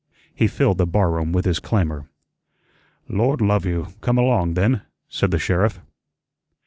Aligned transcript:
He 0.33 0.47
filled 0.47 0.79
the 0.79 0.87
barroom 0.87 1.31
with 1.31 1.45
his 1.45 1.59
clamor. 1.59 2.09
"Lord 3.07 3.39
love 3.39 3.67
you, 3.67 3.89
come 4.01 4.17
along, 4.17 4.55
then," 4.55 4.81
said 5.07 5.29
the 5.29 5.37
sheriff. 5.37 5.79